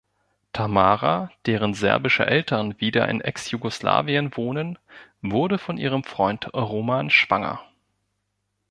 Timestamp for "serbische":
1.75-2.25